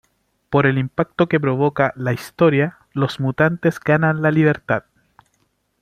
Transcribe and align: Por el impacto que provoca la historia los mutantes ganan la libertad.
Por 0.49 0.65
el 0.65 0.79
impacto 0.79 1.29
que 1.29 1.39
provoca 1.39 1.93
la 1.95 2.11
historia 2.11 2.79
los 2.91 3.19
mutantes 3.19 3.79
ganan 3.79 4.23
la 4.23 4.31
libertad. 4.31 4.85